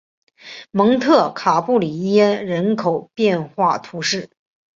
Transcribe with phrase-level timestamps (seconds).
[0.71, 4.31] 蒙特卡布里耶人口变化图示